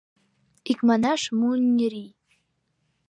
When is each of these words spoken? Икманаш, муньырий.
Икманаш, 0.71 1.21
муньырий. 1.39 2.11